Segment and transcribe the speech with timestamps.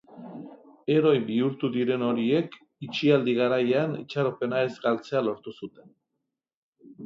[0.93, 2.57] Heroi bihurtu diren horiek
[2.89, 5.95] itxialdi garaian itxaropena ez galtzea lortu zuten.